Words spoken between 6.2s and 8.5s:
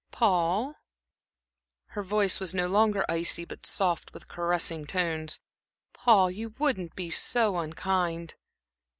you wouldn't be so unkind?"